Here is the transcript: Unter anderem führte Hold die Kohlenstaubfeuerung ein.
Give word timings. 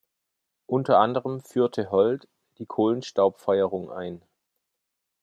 Unter 0.65 0.97
anderem 0.97 1.41
führte 1.41 1.91
Hold 1.91 2.27
die 2.57 2.65
Kohlenstaubfeuerung 2.65 3.91
ein. 3.91 4.23